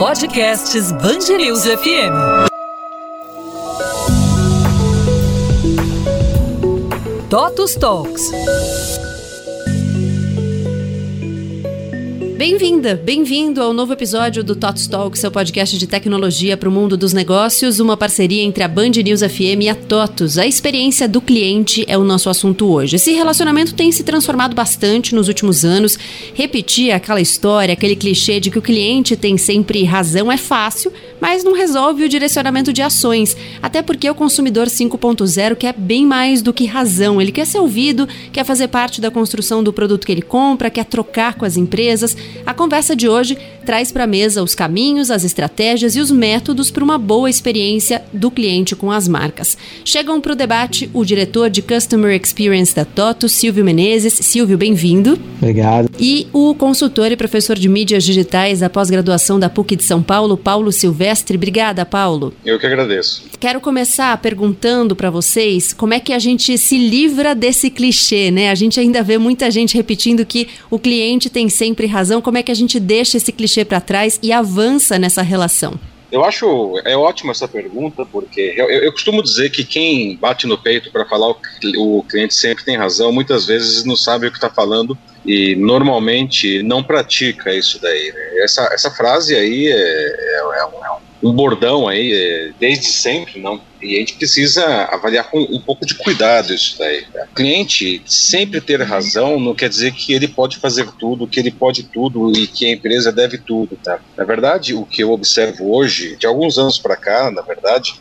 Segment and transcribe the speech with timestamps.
[0.00, 2.48] Podcasts Bangerils FM.
[7.28, 8.32] Totus Talks.
[12.40, 16.96] Bem-vinda, bem-vindo ao novo episódio do TOTS Talk, seu podcast de tecnologia para o mundo
[16.96, 20.38] dos negócios, uma parceria entre a Band News FM e a TOTUS.
[20.38, 22.96] A experiência do cliente é o nosso assunto hoje.
[22.96, 25.98] Esse relacionamento tem se transformado bastante nos últimos anos.
[26.32, 30.90] Repetir aquela história, aquele clichê de que o cliente tem sempre razão é fácil,
[31.20, 33.36] mas não resolve o direcionamento de ações.
[33.62, 37.20] Até porque o consumidor 5.0 quer bem mais do que razão.
[37.20, 40.84] Ele quer ser ouvido, quer fazer parte da construção do produto que ele compra, quer
[40.84, 42.16] trocar com as empresas.
[42.46, 46.70] A conversa de hoje traz para a mesa os caminhos, as estratégias e os métodos
[46.70, 49.56] para uma boa experiência do cliente com as marcas.
[49.84, 54.14] Chegam para o debate o diretor de Customer Experience da Toto, Silvio Menezes.
[54.14, 55.18] Silvio, bem-vindo.
[55.38, 55.90] Obrigado.
[55.98, 60.36] E o consultor e professor de mídias digitais da pós-graduação da PUC de São Paulo,
[60.36, 60.72] Paulo
[61.10, 61.36] Silvestre.
[61.36, 62.32] Obrigada, Paulo.
[62.44, 63.24] Eu que agradeço.
[63.38, 68.50] Quero começar perguntando para vocês como é que a gente se livra desse clichê, né?
[68.50, 72.20] A gente ainda vê muita gente repetindo que o cliente tem sempre razão.
[72.20, 75.78] Como é que a gente deixa esse clichê para trás e avança nessa relação?
[76.10, 80.58] Eu acho é ótima essa pergunta porque eu, eu costumo dizer que quem bate no
[80.58, 81.36] peito para falar o,
[81.78, 86.62] o, cliente sempre tem razão, muitas vezes não sabe o que está falando e normalmente
[86.62, 88.12] não pratica isso daí.
[88.12, 88.42] Né?
[88.42, 93.40] Essa, essa frase aí é, é, é um, é um bordão aí é, desde sempre,
[93.40, 93.60] não.
[93.82, 97.04] E a gente precisa avaliar com um pouco de cuidado isso daí.
[97.30, 101.50] O cliente sempre ter razão não quer dizer que ele pode fazer tudo, que ele
[101.50, 104.00] pode tudo e que a empresa deve tudo, tá?
[104.16, 107.94] Na verdade, o que eu observo hoje, de alguns anos para cá, na verdade,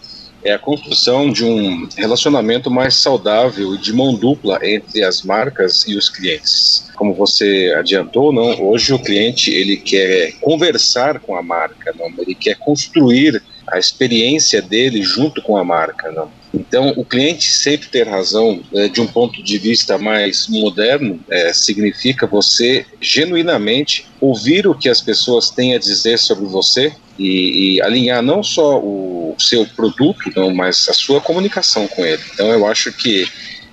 [0.43, 5.87] é a construção de um relacionamento mais saudável e de mão dupla entre as marcas
[5.87, 6.87] e os clientes.
[6.95, 12.35] Como você adiantou, não, hoje o cliente ele quer conversar com a marca, não, ele
[12.35, 16.31] quer construir a experiência dele junto com a marca, não.
[16.53, 21.53] Então, o cliente sempre ter razão, é, de um ponto de vista mais moderno, é,
[21.53, 27.81] significa você genuinamente ouvir o que as pessoas têm a dizer sobre você e, e
[27.81, 32.21] alinhar não só o seu produto, não, mas a sua comunicação com ele.
[32.33, 33.27] Então, eu acho que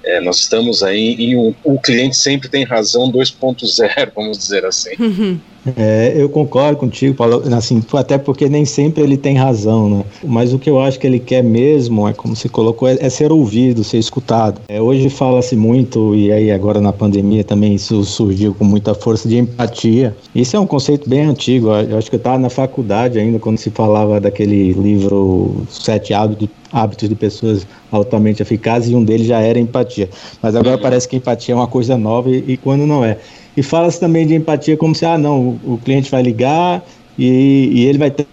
[0.05, 4.95] é, nós estamos aí em um, o cliente sempre tem razão 2.0, vamos dizer assim.
[4.99, 5.41] Uhum.
[5.77, 10.05] É, eu concordo contigo, Paulo, assim, até porque nem sempre ele tem razão, né?
[10.23, 13.09] Mas o que eu acho que ele quer mesmo, é como se colocou, é, é
[13.09, 14.61] ser ouvido, ser escutado.
[14.69, 19.29] É, hoje fala-se muito, e aí agora na pandemia também isso surgiu com muita força
[19.29, 20.15] de empatia.
[20.35, 23.59] Isso é um conceito bem antigo, eu acho que eu estava na faculdade ainda quando
[23.59, 29.41] se falava daquele livro Sete Hábitos hábitos de pessoas altamente eficazes e um deles já
[29.41, 30.11] era empatia.
[30.43, 33.19] Mas agora parece que empatia é uma coisa nova e, e quando não é.
[33.57, 36.85] E fala-se também de empatia como se, ah, não, o, cliente vai ligar
[37.19, 38.27] e, e ele vai ter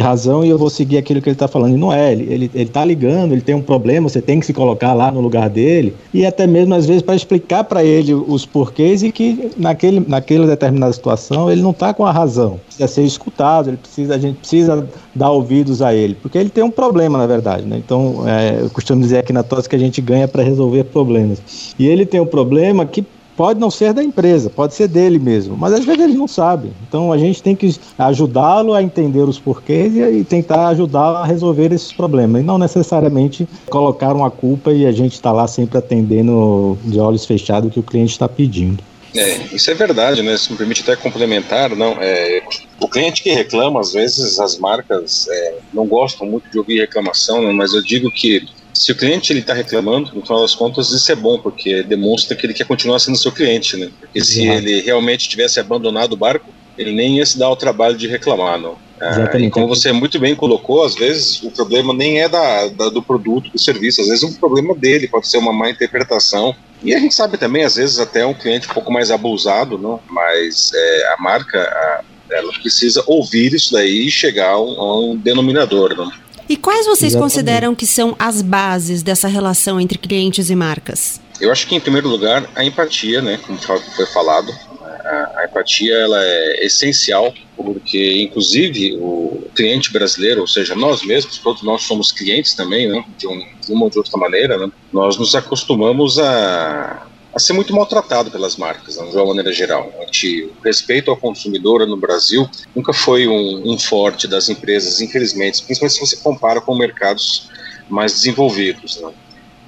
[0.00, 1.74] razão e eu vou seguir aquilo que ele está falando.
[1.74, 4.94] E não é, ele está ligando, ele tem um problema, você tem que se colocar
[4.94, 9.02] lá no lugar dele e até mesmo às vezes para explicar para ele os porquês
[9.02, 12.60] e que naquele, naquela determinada situação ele não está com a razão.
[12.66, 16.62] Precisa ser escutado, ele precisa, a gente precisa dar ouvidos a ele, porque ele tem
[16.62, 17.64] um problema na verdade.
[17.64, 17.80] Né?
[17.84, 21.74] Então, é, eu costumo dizer aqui na tosse que a gente ganha para resolver problemas.
[21.78, 23.04] E ele tem um problema que
[23.38, 26.72] pode não ser da empresa, pode ser dele mesmo, mas às vezes ele não sabe.
[26.88, 31.72] Então a gente tem que ajudá-lo a entender os porquês e, tentar ajudá-lo a resolver
[31.72, 36.76] esses problemas, e não necessariamente colocar uma culpa e a gente está lá sempre atendendo
[36.84, 38.82] de olhos fechados o que o cliente está pedindo.
[39.14, 40.36] É, isso é verdade, né?
[40.36, 42.42] Se me permite até complementar, não, é,
[42.80, 47.40] o cliente que reclama, às vezes as marcas é, não gostam muito de ouvir reclamação,
[47.40, 48.48] né, mas eu digo que
[48.78, 52.36] se o cliente ele está reclamando, no final das contas, isso é bom, porque demonstra
[52.36, 53.90] que ele quer continuar sendo seu cliente, né?
[53.98, 57.96] Porque se ele realmente tivesse abandonado o barco, ele nem ia se dar o trabalho
[57.96, 58.76] de reclamar, não.
[59.00, 62.88] Ah, e como você muito bem colocou, às vezes o problema nem é da, da,
[62.88, 66.54] do produto, do serviço, às vezes é um problema dele, pode ser uma má interpretação.
[66.82, 70.00] E a gente sabe também, às vezes, até um cliente um pouco mais abusado, não?
[70.08, 75.00] mas é, a marca, a, ela precisa ouvir isso daí e chegar a um, a
[75.00, 75.96] um denominador.
[75.96, 76.10] Não?
[76.48, 77.32] E quais vocês Exatamente.
[77.32, 81.20] consideram que são as bases dessa relação entre clientes e marcas?
[81.40, 84.52] Eu acho que, em primeiro lugar, a empatia, né, como foi falado.
[84.80, 91.38] A, a empatia ela é essencial, porque, inclusive, o cliente brasileiro, ou seja, nós mesmos,
[91.38, 94.70] todos nós somos clientes também, né, de, um, de uma ou de outra maneira, né,
[94.92, 97.06] nós nos acostumamos a,
[97.38, 99.92] a ser muito maltratado pelas marcas, né, de uma maneira geral.
[99.96, 105.94] O respeito ao consumidor no Brasil nunca foi um, um, forte das empresas, infelizmente, principalmente
[105.94, 107.48] se você compara com mercados
[107.88, 109.00] mais desenvolvidos.
[109.00, 109.12] Né?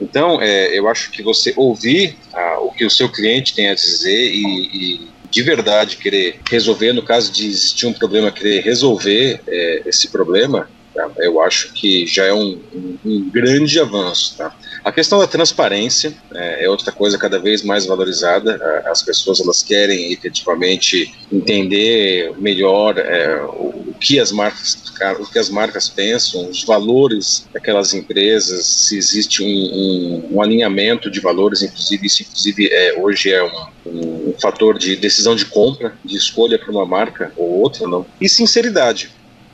[0.01, 3.75] Então, é, eu acho que você ouvir ah, o que o seu cliente tem a
[3.75, 9.41] dizer e, e de verdade querer resolver, no caso de existir um problema, querer resolver
[9.47, 11.09] é, esse problema, tá?
[11.19, 14.37] eu acho que já é um, um, um grande avanço.
[14.37, 14.57] Tá?
[14.85, 18.83] A questão da transparência é, é, outra coisa cada vez mais valorizada.
[18.87, 25.49] As pessoas elas querem efetivamente entender melhor é, o, que as marcas o que as
[25.49, 32.07] marcas pensam, os valores daquelas empresas, se existe um, um, um alinhamento de valores, inclusive
[32.07, 36.71] isso inclusive é, hoje é um, um fator de decisão de compra, de escolha para
[36.71, 38.05] uma marca ou outra, não.
[38.21, 39.11] E sinceridade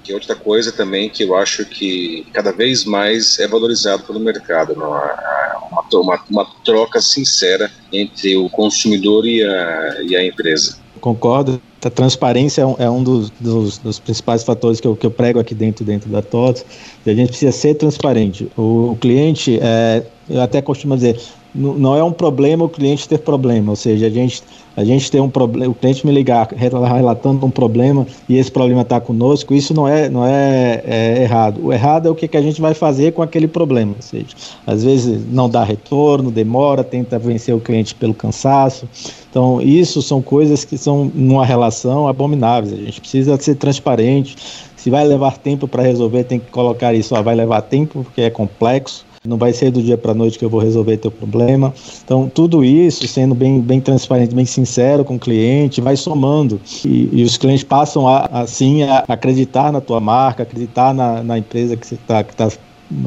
[0.07, 4.21] que é outra coisa também que eu acho que cada vez mais é valorizado pelo
[4.21, 4.91] mercado, não?
[4.91, 10.79] Uma, uma, uma troca sincera entre o consumidor e a, e a empresa.
[11.01, 11.61] Concordo.
[11.85, 15.11] A transparência é um, é um dos, dos, dos, principais fatores que eu, que eu
[15.11, 16.65] prego aqui dentro, dentro da TOTS.
[17.07, 18.51] A gente precisa ser transparente.
[18.57, 21.21] O, o cliente, é, eu até costumo dizer,
[21.55, 24.43] não é um problema o cliente ter problema, ou seja, a gente
[24.77, 28.83] a gente tem um problema, o cliente me ligar relatando um problema e esse problema
[28.83, 31.65] está conosco, isso não é, não é, é, errado.
[31.65, 33.95] O errado é o que, que a gente vai fazer com aquele problema.
[33.97, 34.27] Ou seja,
[34.67, 38.87] às vezes não dá retorno, demora, tenta vencer o cliente pelo cansaço.
[39.31, 42.73] Então, isso são coisas que são numa relação abomináveis.
[42.75, 44.37] A gente precisa ser transparente.
[44.77, 47.15] Se vai levar tempo para resolver, tem que colocar isso.
[47.15, 50.45] Ó, vai levar tempo porque é complexo não vai ser do dia para noite que
[50.45, 51.73] eu vou resolver teu problema.
[52.05, 56.61] Então, tudo isso, sendo bem, bem transparente, bem sincero com o cliente, vai somando.
[56.85, 61.39] E, e os clientes passam, a, assim, a acreditar na tua marca, acreditar na, na
[61.39, 62.49] empresa que você está tá,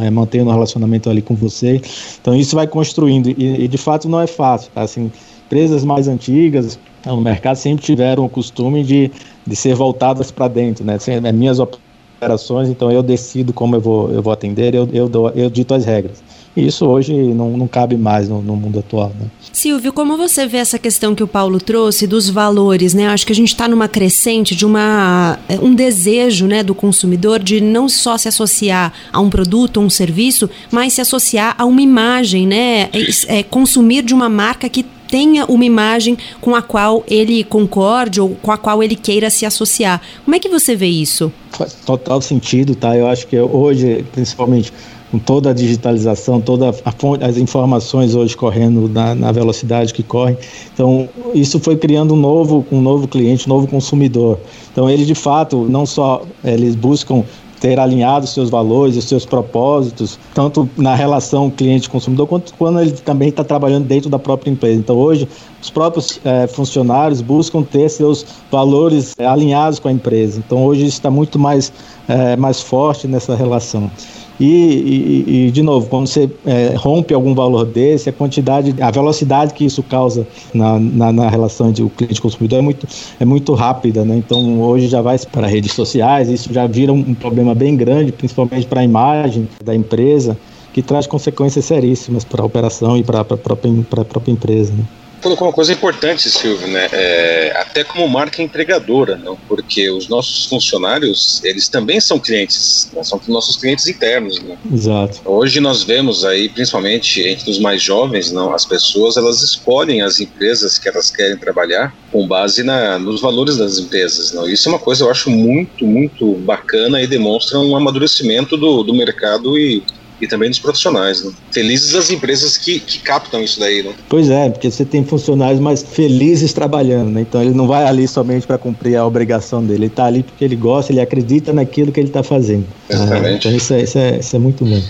[0.02, 1.82] é, mantendo um relacionamento ali com você.
[2.22, 3.30] Então, isso vai construindo.
[3.30, 4.72] E, e de fato, não é fácil.
[4.74, 4.82] Tá?
[4.82, 5.12] Assim,
[5.46, 9.12] empresas mais antigas no mercado sempre tiveram o costume de,
[9.48, 10.96] de ser voltadas para dentro, né?
[10.96, 11.89] Assim, minhas opções
[12.20, 15.74] operações, então eu decido como eu vou, eu vou atender, eu, eu, dou, eu dito
[15.74, 16.22] as regras.
[16.56, 19.12] E isso hoje não, não cabe mais no, no mundo atual.
[19.18, 19.28] Né?
[19.54, 23.08] Silvio, como você vê essa questão que o Paulo trouxe dos valores, né?
[23.08, 27.62] Acho que a gente está numa crescente de uma, um desejo né, do consumidor de
[27.62, 31.82] não só se associar a um produto ou um serviço, mas se associar a uma
[31.82, 32.90] imagem, né?
[32.92, 38.22] É, é, consumir de uma marca que tenha uma imagem com a qual ele concorde
[38.22, 40.02] ou com a qual ele queira se associar.
[40.24, 41.32] Como é que você vê isso?
[41.52, 42.96] Faz total sentido, tá?
[42.96, 44.72] Eu acho que hoje, principalmente
[45.12, 46.84] com toda a digitalização, todas
[47.22, 50.38] as informações hoje correndo na, na, velocidade que correm.
[50.72, 54.40] Então, isso foi criando um novo, um novo cliente, um novo consumidor.
[54.72, 57.24] Então, eles de fato, não só eles buscam
[57.60, 63.30] ter alinhado seus valores, os seus propósitos, tanto na relação cliente-consumidor, quanto quando ele também
[63.30, 64.80] está trabalhando dentro da própria empresa.
[64.80, 65.28] Então, hoje,
[65.62, 70.42] os próprios é, funcionários buscam ter seus valores é, alinhados com a empresa.
[70.46, 71.72] Então, hoje isso está muito mais,
[72.08, 73.92] é, mais forte nessa relação.
[74.40, 78.90] E, e, e, de novo, quando você é, rompe algum valor desse, a quantidade, a
[78.90, 82.62] velocidade que isso causa na, na, na relação entre o cliente e o consumidor é
[82.62, 82.88] muito,
[83.20, 84.16] é muito rápida, né?
[84.16, 88.66] Então hoje já vai para redes sociais, isso já vira um, problema bem grande, principalmente
[88.66, 90.38] para a imagem da empresa,
[90.72, 93.74] que traz consequências seríssimas para a operação e para a própria,
[94.06, 94.72] própria empresa.
[94.72, 94.86] Né?
[95.22, 96.88] Colocou uma coisa importante, Silvio, né?
[96.92, 99.36] É, até como marca empregadora, não?
[99.48, 103.04] porque os nossos funcionários, eles também são clientes, né?
[103.04, 104.42] são nossos clientes internos.
[104.42, 104.58] Né?
[104.74, 105.22] Exato.
[105.26, 110.20] Hoje nós vemos aí, principalmente entre os mais jovens, não, as pessoas elas escolhem as
[110.20, 114.34] empresas que elas querem trabalhar com base na, nos valores das empresas.
[114.34, 114.48] Não?
[114.50, 118.94] Isso é uma coisa eu acho muito, muito bacana e demonstra um amadurecimento do, do
[118.94, 119.84] mercado e
[120.22, 121.24] e também dos profissionais.
[121.24, 121.32] Né?
[121.52, 123.84] Felizes as empresas que, que captam isso daí.
[123.84, 123.94] Né?
[124.08, 127.22] Pois é, porque você tem funcionários mais felizes trabalhando, né?
[127.22, 130.44] então ele não vai ali somente para cumprir a obrigação dele, ele está ali porque
[130.44, 132.66] ele gosta, ele acredita naquilo que ele está fazendo.
[132.90, 133.48] Exatamente.
[133.48, 134.82] Ah, então isso é, isso, é, isso é muito bom.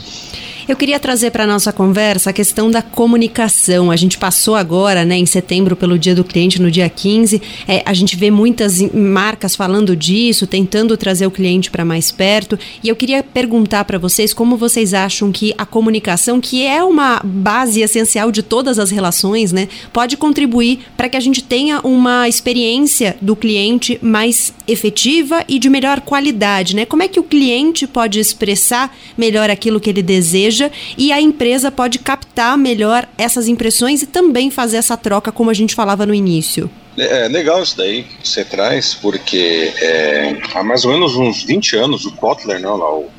[0.69, 3.89] Eu queria trazer para nossa conversa a questão da comunicação.
[3.89, 7.41] A gente passou agora, né, em setembro, pelo Dia do Cliente, no dia 15.
[7.67, 12.55] É, a gente vê muitas marcas falando disso, tentando trazer o cliente para mais perto.
[12.83, 17.19] E eu queria perguntar para vocês como vocês acham que a comunicação, que é uma
[17.23, 22.29] base essencial de todas as relações, né, pode contribuir para que a gente tenha uma
[22.29, 26.85] experiência do cliente mais efetiva e de melhor qualidade, né?
[26.85, 30.58] Como é que o cliente pode expressar melhor aquilo que ele deseja?
[30.97, 35.53] E a empresa pode captar melhor essas impressões e também fazer essa troca, como a
[35.53, 36.69] gente falava no início.
[36.97, 41.43] É, é legal isso daí que você traz, porque é, há mais ou menos uns
[41.43, 43.09] 20 anos o Kotler, não, lá, o,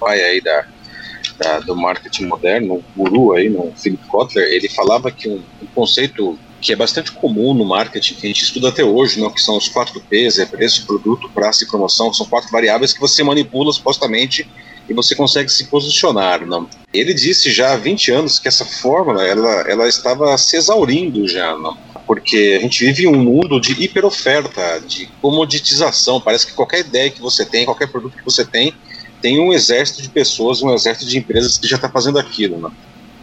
[0.00, 0.64] pai aí da,
[1.38, 5.66] da, do marketing moderno, o guru aí, no Philip Kotler, ele falava que um, um,
[5.74, 9.40] conceito que é bastante comum no marketing, que a gente estuda até hoje, não, que
[9.40, 13.22] são os quatro P's, é preço, produto, prazo e promoção, são quatro variáveis que você
[13.22, 14.48] manipula supostamente
[14.90, 16.44] e você consegue se posicionar.
[16.44, 16.68] Não?
[16.92, 21.56] Ele disse já há 20 anos que essa fórmula ela, ela estava se exaurindo já.
[21.56, 21.78] Não?
[22.10, 26.20] porque a gente vive um mundo de hiperoferta, de comoditização.
[26.20, 28.74] Parece que qualquer ideia que você tem, qualquer produto que você tem,
[29.22, 32.58] tem um exército de pessoas, um exército de empresas que já está fazendo aquilo.
[32.58, 32.68] Né?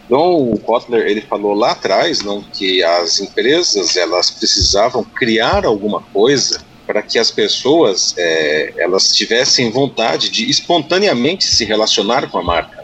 [0.06, 6.00] Então, o Kotler ele falou lá atrás não, que as empresas elas precisavam criar alguma
[6.00, 12.42] coisa para que as pessoas é, elas tivessem vontade de espontaneamente se relacionar com a
[12.42, 12.78] marca.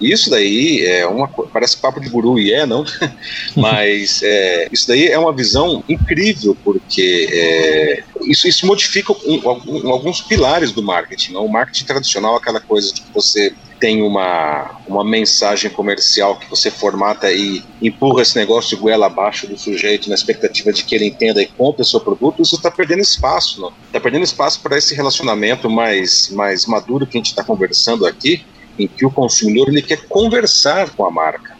[0.00, 2.84] Isso daí é uma parece papo de guru e é não,
[3.54, 9.90] mas é, isso daí é uma visão incrível porque é, isso, isso modifica um, um,
[9.90, 11.32] alguns pilares do marketing.
[11.32, 11.44] Não?
[11.44, 17.30] O marketing tradicional, aquela coisa de você tem uma, uma mensagem comercial que você formata
[17.32, 21.40] e empurra esse negócio de goela abaixo do sujeito na expectativa de que ele entenda
[21.40, 23.72] e compre o seu produto, isso está perdendo espaço.
[23.86, 28.44] Está perdendo espaço para esse relacionamento mais, mais maduro que a gente está conversando aqui,
[28.78, 31.56] em que o consumidor ele quer conversar com a marca.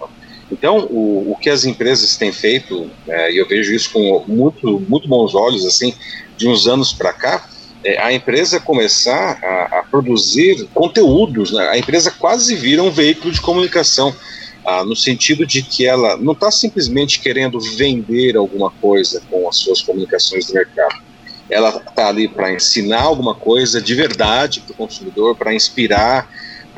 [0.50, 4.80] Então, o, o que as empresas têm feito, é, e eu vejo isso com muito,
[4.88, 5.94] muito bons olhos, assim,
[6.36, 7.48] de uns anos para cá,
[7.94, 11.52] é a empresa começar a, a produzir conteúdos.
[11.52, 11.68] Né?
[11.68, 14.14] A empresa quase vira um veículo de comunicação,
[14.64, 19.56] ah, no sentido de que ela não está simplesmente querendo vender alguma coisa com as
[19.56, 21.02] suas comunicações do mercado.
[21.48, 26.28] Ela está ali para ensinar alguma coisa de verdade para o consumidor, para inspirar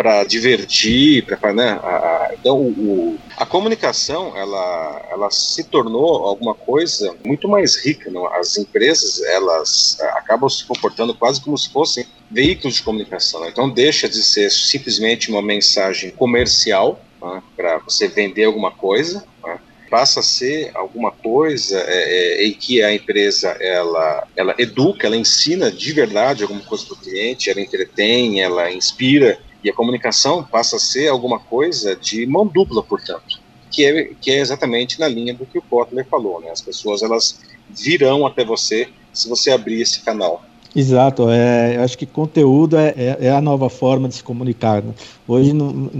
[0.00, 6.54] para divertir, para né, a, a, então o, a comunicação ela, ela se tornou alguma
[6.54, 8.10] coisa muito mais rica.
[8.10, 8.26] Não?
[8.26, 13.48] As empresas elas é, acabam se comportando quase como se fossem veículos de comunicação.
[13.48, 19.24] Então deixa de ser simplesmente uma mensagem comercial né, para você vender alguma coisa.
[19.42, 25.06] Né, passa a ser alguma coisa é, é, em que a empresa ela, ela educa,
[25.06, 29.74] ela ensina de verdade alguma coisa para o cliente, ela entretém, ela inspira e a
[29.74, 33.40] comunicação passa a ser alguma coisa de mão dupla, portanto,
[33.70, 36.50] que é, que é exatamente na linha do que o Kotler falou, né?
[36.50, 40.44] As pessoas elas virão até você se você abrir esse canal.
[40.74, 44.80] Exato, é, eu acho que conteúdo é, é, é, a nova forma de se comunicar.
[44.80, 44.94] Né?
[45.26, 45.52] Hoje,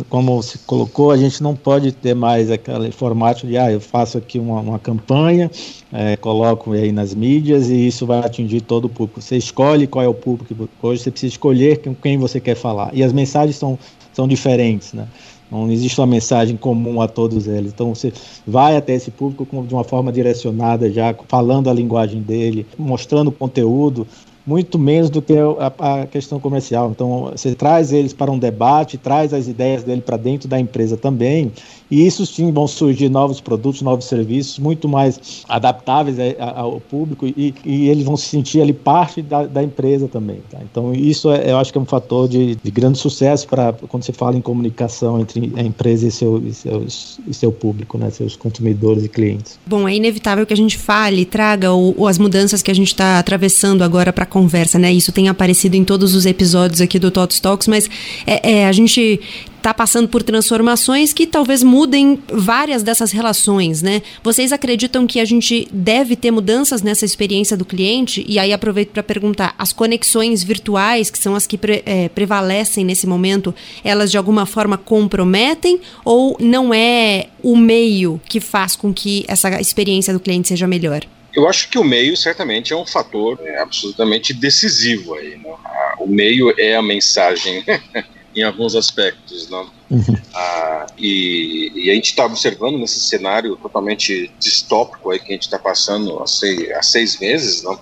[0.08, 4.16] como se colocou, a gente não pode ter mais aquele formato de, ah, eu faço
[4.18, 5.50] aqui uma, uma campanha,
[5.92, 9.20] é, coloco aí nas mídias e isso vai atingir todo o público.
[9.20, 12.90] Você escolhe qual é o público, hoje você precisa escolher com quem você quer falar.
[12.94, 13.76] E as mensagens são,
[14.12, 15.08] são diferentes, né?
[15.50, 17.72] Não existe uma mensagem comum a todos eles.
[17.72, 18.12] Então você
[18.46, 24.06] vai até esse público de uma forma direcionada, já falando a linguagem dele, mostrando conteúdo,
[24.46, 26.90] muito menos do que a, a, questão comercial.
[26.90, 30.96] Então, você traz eles para um debate, traz as ideias dele para dentro da empresa
[30.96, 31.52] também,
[31.90, 37.54] e isso sim vão surgir novos produtos, novos serviços, muito mais adaptáveis ao público, e,
[37.64, 40.40] e eles vão se sentir ali parte da, da empresa também.
[40.50, 40.58] Tá?
[40.70, 44.04] Então, isso é, eu acho que é um fator de, de grande sucesso para quando
[44.04, 48.08] você fala em comunicação entre a empresa e seu, e seus, e seu público, né?
[48.10, 49.58] seus consumidores e clientes.
[49.66, 52.88] Bom, é inevitável que a gente fale, traga o, o as mudanças que a gente
[52.88, 54.90] está atravessando agora para conversa, né?
[54.92, 57.90] Isso tem aparecido em todos os episódios aqui do Tots Talks, mas
[58.26, 59.20] é, é, a gente
[59.60, 64.00] está passando por transformações que talvez mudem várias dessas relações, né?
[64.24, 68.24] Vocês acreditam que a gente deve ter mudanças nessa experiência do cliente?
[68.26, 72.84] E aí aproveito para perguntar: as conexões virtuais, que são as que pre, é, prevalecem
[72.84, 78.92] nesse momento, elas de alguma forma comprometem ou não é o meio que faz com
[78.92, 81.06] que essa experiência do cliente seja melhor?
[81.34, 85.36] Eu acho que o meio certamente é um fator é, absolutamente decisivo aí.
[85.36, 85.54] Né?
[85.98, 87.64] O meio é a mensagem
[88.34, 89.70] em alguns aspectos, não?
[89.90, 90.16] Uhum.
[90.34, 95.42] Ah, e, e, a gente está observando nesse cenário totalmente distópico aí que a gente
[95.42, 97.78] está passando há seis, há seis meses, não?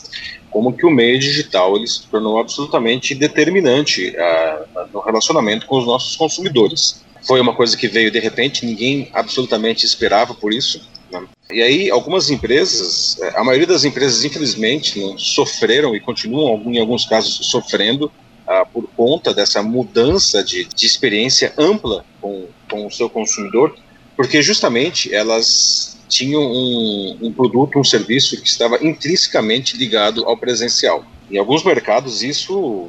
[0.50, 5.87] como que o meio digital ele se tornou absolutamente determinante ah, no relacionamento com os
[5.87, 7.05] nossos consumidores.
[7.26, 10.81] Foi uma coisa que veio de repente, ninguém absolutamente esperava por isso.
[11.50, 11.57] Né?
[11.57, 17.07] E aí, algumas empresas, a maioria das empresas, infelizmente, não, sofreram e continuam, em alguns
[17.07, 18.11] casos, sofrendo
[18.47, 23.75] ah, por conta dessa mudança de, de experiência ampla com, com o seu consumidor,
[24.17, 31.05] porque justamente elas tinham um, um produto, um serviço que estava intrinsecamente ligado ao presencial.
[31.31, 32.88] Em alguns mercados, isso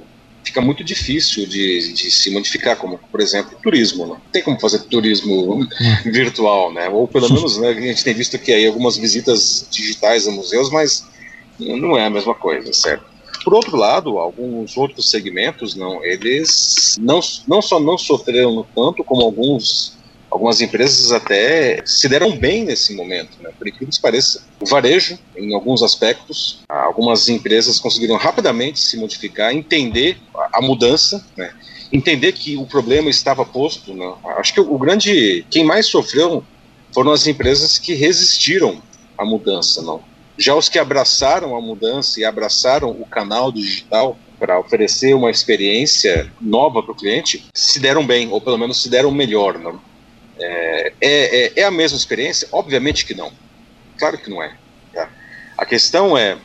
[0.50, 4.06] fica muito difícil de, de, se modificar, como, por exemplo, turismo.
[4.06, 5.66] Não tem como fazer turismo
[6.06, 6.90] virtual, né?
[6.90, 10.70] Ou pelo menos né, a gente tem visto que aí algumas visitas digitais a museus,
[10.72, 11.06] mas
[11.60, 13.06] não é a mesma coisa, certo?
[13.44, 19.22] Por outro lado, alguns outros segmentos, não, eles não, não só não sofreram tanto, como
[19.22, 19.98] alguns
[20.30, 23.50] algumas empresas até se deram bem nesse momento, né?
[23.58, 24.44] por incrível que pareça.
[24.60, 30.18] O varejo, em alguns aspectos, algumas empresas conseguiram rapidamente se modificar, entender
[30.54, 31.52] a mudança, né?
[31.92, 33.94] entender que o problema estava posto.
[33.94, 34.14] Né?
[34.38, 36.44] Acho que o grande, quem mais sofreu
[36.94, 38.82] foram as empresas que resistiram
[39.18, 40.02] à mudança, não?
[40.38, 46.32] Já os que abraçaram a mudança e abraçaram o canal digital para oferecer uma experiência
[46.40, 49.60] nova para o cliente se deram bem, ou pelo menos se deram melhor.
[49.60, 49.82] Não?
[50.40, 52.48] É, é, é, a mesma experiência?
[52.52, 53.32] Obviamente que não.
[53.98, 54.56] Claro que não é.
[54.94, 55.10] Tá?
[55.58, 56.38] A questão é,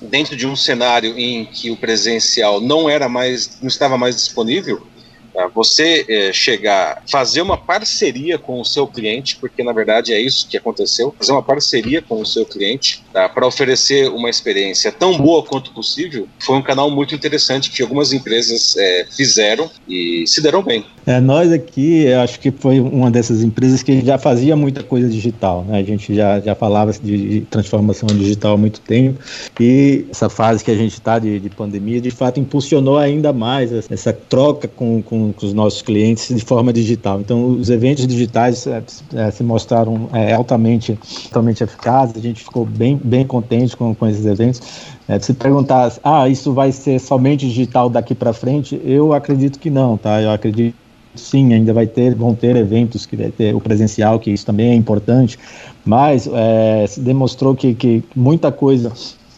[0.00, 4.86] dentro de um cenário em que o presencial não era mais, não estava mais disponível,
[5.32, 5.46] Tá?
[5.48, 10.48] Você é, chegar, fazer uma parceria com o seu cliente, porque na verdade é isso
[10.48, 13.28] que aconteceu, fazer uma parceria com o seu cliente tá?
[13.28, 18.12] para oferecer uma experiência tão boa quanto possível, foi um canal muito interessante que algumas
[18.12, 20.84] empresas é, fizeram e se deram bem.
[21.10, 25.64] É, nós aqui, acho que foi uma dessas empresas que já fazia muita coisa digital,
[25.64, 25.78] né?
[25.78, 29.18] A gente já, já falava de transformação digital há muito tempo
[29.58, 33.72] e essa fase que a gente está de, de pandemia, de fato, impulsionou ainda mais
[33.90, 37.20] essa troca com, com com, os nossos clientes de forma digital.
[37.20, 38.82] Então, os eventos digitais é,
[39.14, 44.06] é, se mostraram é, altamente, altamente eficazes, a gente ficou bem, bem contente com, com
[44.06, 44.62] esses eventos.
[45.08, 49.70] É, se perguntar, ah, isso vai ser somente digital daqui para frente, eu acredito que
[49.70, 50.22] não, tá?
[50.22, 50.76] Eu acredito
[51.14, 54.70] sim, ainda vai ter, vão ter eventos que vai ter o presencial, que isso também
[54.70, 55.38] é importante,
[55.84, 58.92] mas é, demonstrou que, que muita coisa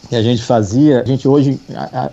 [0.09, 1.59] que a gente fazia, a gente hoje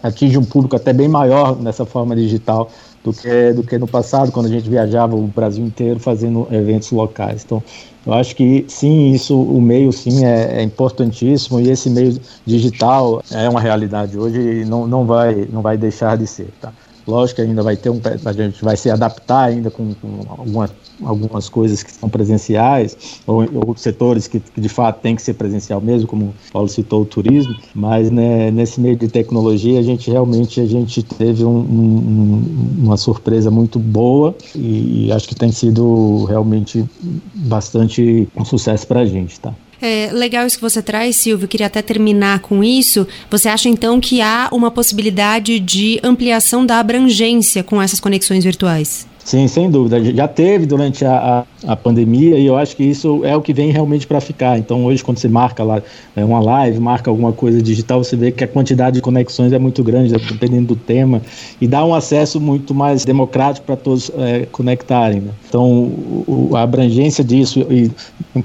[0.02, 2.71] atinge um público até bem maior nessa forma digital
[3.02, 6.90] do que, do que no passado, quando a gente viajava o Brasil inteiro fazendo eventos
[6.90, 7.43] locais.
[7.45, 7.62] Então,
[8.07, 13.23] eu acho que sim, isso, o meio sim é, é importantíssimo e esse meio digital
[13.31, 16.49] é uma realidade hoje e não, não, vai, não vai deixar de ser.
[16.61, 16.73] Tá?
[17.11, 18.00] Lógico que ainda vai ter um.
[18.25, 20.71] A gente vai se adaptar ainda com, com algumas,
[21.02, 25.35] algumas coisas que são presenciais, ou, ou setores que, que, de fato tem que ser
[25.35, 29.83] presencial mesmo, como o Paulo citou o turismo, mas né, nesse meio de tecnologia a
[29.83, 35.35] gente realmente a gente teve um, um, uma surpresa muito boa e, e acho que
[35.35, 36.85] tem sido realmente
[37.35, 39.52] bastante um sucesso para a gente, tá?
[39.83, 41.49] É, legal isso que você traz, Silvio.
[41.49, 43.07] Queria até terminar com isso.
[43.31, 49.10] Você acha então que há uma possibilidade de ampliação da abrangência com essas conexões virtuais?
[49.30, 50.02] Sim, sem dúvida.
[50.12, 53.52] Já teve durante a, a, a pandemia e eu acho que isso é o que
[53.52, 54.58] vem realmente para ficar.
[54.58, 55.80] Então, hoje, quando você marca lá
[56.16, 59.58] é, uma live, marca alguma coisa digital, você vê que a quantidade de conexões é
[59.60, 61.23] muito grande, dependendo do tema,
[61.60, 65.21] e dá um acesso muito mais democrático para todos é, conectarem.
[65.21, 65.30] Né?
[65.49, 67.88] Então, o, a abrangência disso, e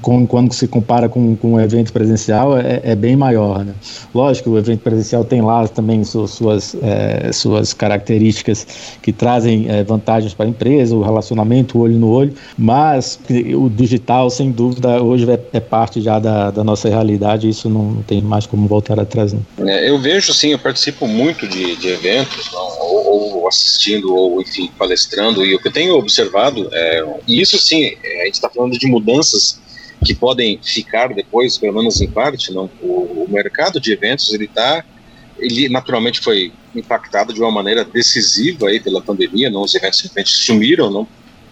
[0.00, 3.64] com, quando se compara com, com um evento presencial, é, é, bem maior.
[3.64, 3.74] Né?
[4.14, 9.82] Lógico, o evento presencial tem lá também suas, suas, é, suas características que trazem é,
[9.82, 13.18] vantagens para a empresa empresa, o relacionamento olho no olho, mas
[13.54, 18.02] o digital, sem dúvida, hoje é, é parte já da, da, nossa realidade, isso não
[18.06, 19.34] tem mais como voltar atrás.
[19.58, 24.40] É, eu vejo, sim, eu participo muito de, de eventos, não, ou, ou, assistindo, ou,
[24.40, 28.34] enfim, palestrando, e o que eu tenho observado, é, e isso, sim, é, a gente
[28.34, 29.58] está falando de mudanças
[30.04, 32.70] que podem ficar depois, pelo menos em parte, não?
[32.82, 34.84] O, o mercado de eventos, ele está
[35.38, 40.30] ele naturalmente foi impactado de uma maneira decisiva aí pela pandemia, não os eventos simplesmente
[40.30, 41.08] sumiram, não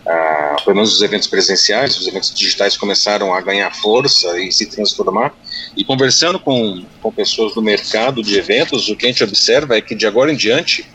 [0.07, 4.67] ah, pelo menos os eventos presenciais, os eventos digitais começaram a ganhar força e se
[4.67, 5.35] transformar.
[5.77, 9.81] E conversando com, com pessoas do mercado de eventos, o que a gente observa é
[9.81, 10.87] que de agora em diante,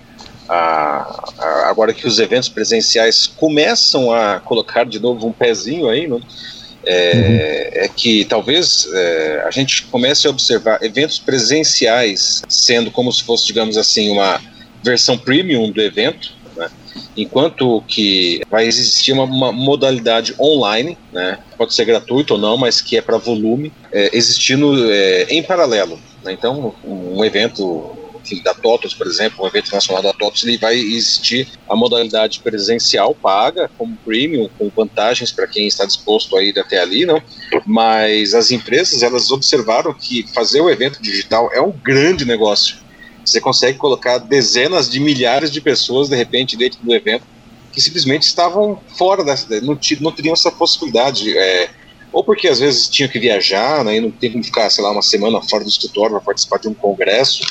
[0.48, 1.34] ah,
[1.66, 6.22] agora que os eventos presenciais começam a colocar de novo um pezinho aí, não,
[6.86, 7.84] é, uhum.
[7.84, 13.46] é que talvez é, a gente comece a observar eventos presenciais sendo como se fosse,
[13.46, 14.42] digamos assim, uma
[14.84, 16.70] versão premium do evento, né?
[17.18, 21.40] enquanto que vai existir uma, uma modalidade online, né?
[21.58, 26.00] pode ser gratuito ou não, mas que é para volume, é, existindo é, em paralelo.
[26.24, 26.32] Né?
[26.32, 27.99] Então, um evento
[28.30, 32.40] enfim, da TOTOS, por exemplo, um evento nacional da TOTOS, ele vai existir a modalidade
[32.40, 37.22] presencial paga, como premium, com vantagens para quem está disposto a ir até ali, não?
[37.66, 42.78] Mas as empresas, elas observaram que fazer o evento digital é um grande negócio.
[43.26, 47.24] Você consegue colocar dezenas de milhares de pessoas, de repente, dentro do evento,
[47.72, 51.38] que simplesmente estavam fora dessa, não, não teriam essa possibilidade.
[51.38, 51.70] É,
[52.12, 54.92] ou porque às vezes tinham que viajar, né, e não tem como ficar, sei lá,
[54.92, 57.44] uma semana fora do escritório para participar de um congresso,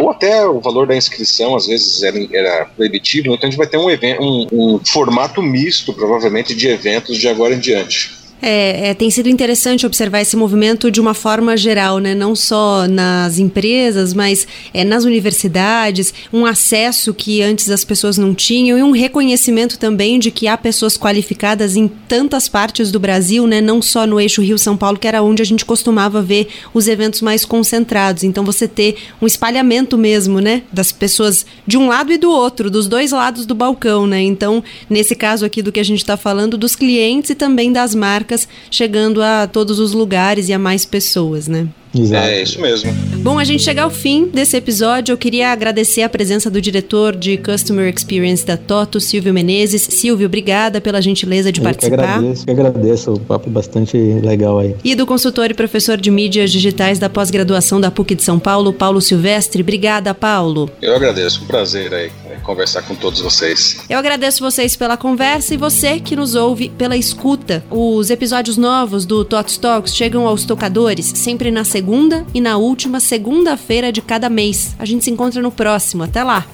[0.00, 3.66] ou até o valor da inscrição às vezes era, era proibitivo, então a gente vai
[3.66, 8.19] ter um, evento, um, um formato misto, provavelmente, de eventos de agora em diante.
[8.42, 12.14] É, é, tem sido interessante observar esse movimento de uma forma geral, né?
[12.14, 18.34] não só nas empresas, mas é, nas universidades, um acesso que antes as pessoas não
[18.34, 23.46] tinham e um reconhecimento também de que há pessoas qualificadas em tantas partes do Brasil,
[23.46, 23.60] né?
[23.60, 27.20] não só no eixo Rio-São Paulo, que era onde a gente costumava ver os eventos
[27.20, 28.24] mais concentrados.
[28.24, 30.62] Então você ter um espalhamento mesmo né?
[30.72, 34.06] das pessoas de um lado e do outro, dos dois lados do balcão.
[34.06, 34.22] Né?
[34.22, 37.94] Então, nesse caso aqui do que a gente está falando, dos clientes e também das
[37.94, 41.68] marcas marcas chegando a todos os lugares e a mais pessoas, né?
[41.94, 42.28] Exato.
[42.28, 42.92] É isso mesmo.
[43.18, 45.12] Bom, a gente chega ao fim desse episódio.
[45.12, 49.82] Eu queria agradecer a presença do diretor de Customer Experience da Toto, Silvio Menezes.
[49.82, 51.96] Silvio, obrigada pela gentileza de eu participar.
[51.96, 53.12] Que agradeço, que agradeço.
[53.12, 54.74] O papo é bastante legal aí.
[54.84, 58.72] E do consultor e professor de mídias digitais da pós-graduação da PUC de São Paulo,
[58.72, 59.62] Paulo Silvestre.
[59.62, 60.70] Obrigada, Paulo.
[60.80, 61.42] Eu agradeço.
[61.42, 63.78] Um prazer aí conversar com todos vocês.
[63.88, 67.62] Eu agradeço vocês pela conversa e você que nos ouve pela escuta.
[67.70, 73.00] Os episódios novos do Tots Talks chegam aos tocadores sempre na segunda e na última
[73.00, 74.76] segunda-feira de cada mês.
[74.78, 76.02] A gente se encontra no próximo.
[76.02, 76.46] Até lá!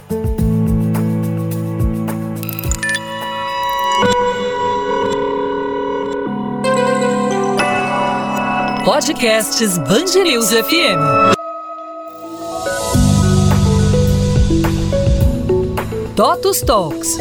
[8.85, 11.35] Podcasts Bangerils FM.
[16.15, 17.17] Totus Talks.